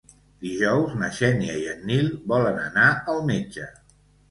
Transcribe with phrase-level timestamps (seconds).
[0.45, 3.71] Dijous na Xènia i en Nil volen anar al metge.